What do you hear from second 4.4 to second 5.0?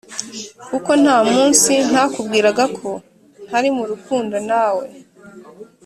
nawe."